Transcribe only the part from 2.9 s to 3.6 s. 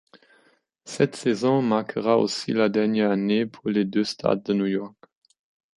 année